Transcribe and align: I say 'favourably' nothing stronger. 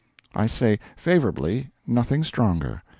I 0.33 0.47
say 0.47 0.79
'favourably' 0.97 1.69
nothing 1.85 2.23
stronger. 2.23 2.81